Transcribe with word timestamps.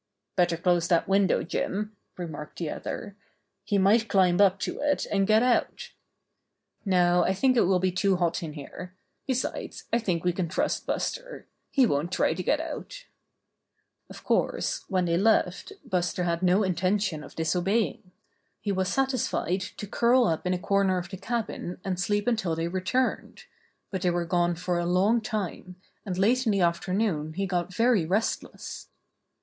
''Better 0.35 0.59
close 0.59 0.87
that 0.87 1.07
window, 1.07 1.43
Jim," 1.43 1.95
remarked 2.17 2.57
the 2.57 2.71
other. 2.71 3.15
"He 3.63 3.77
might 3.77 4.07
climb 4.09 4.41
up 4.41 4.57
to 4.61 4.79
it 4.79 5.05
and 5.11 5.27
get 5.27 5.43
out." 5.43 5.91
"No, 6.83 7.23
it 7.23 7.39
will 7.55 7.77
be 7.77 7.91
too 7.91 8.15
hot 8.15 8.41
in 8.41 8.53
here. 8.53 8.95
Besides, 9.27 9.83
I 9.93 9.99
think 9.99 10.23
we 10.23 10.33
can 10.33 10.47
trust 10.47 10.87
Buster. 10.87 11.45
He 11.69 11.85
won't 11.85 12.11
try 12.11 12.33
to 12.33 12.41
get 12.41 12.59
out" 12.59 13.05
Of 14.09 14.23
course, 14.23 14.85
when 14.87 15.05
they 15.05 15.19
left 15.19 15.71
Buster 15.85 16.23
had 16.23 16.41
no 16.41 16.63
intention 16.63 17.23
of 17.23 17.35
disobeying. 17.35 18.11
He 18.59 18.71
was 18.71 18.87
satisfied 18.89 19.61
to 19.77 19.85
curl 19.85 20.25
up 20.25 20.47
in 20.47 20.53
a 20.55 20.57
corner 20.57 20.97
of 20.97 21.09
the 21.11 21.17
cabin 21.17 21.79
and 21.85 21.99
sleep 21.99 22.25
until 22.25 22.55
they 22.55 22.67
returned; 22.67 23.43
but 23.91 24.01
they 24.01 24.09
were 24.09 24.25
gone 24.25 24.55
for 24.55 24.79
a 24.79 24.85
long 24.87 25.21
time, 25.21 25.75
and 26.07 26.17
late 26.17 26.47
in 26.47 26.51
the 26.53 26.61
afternoon 26.61 27.33
he 27.33 27.45
got 27.45 27.71
very 27.71 28.03
restless. 28.03 28.87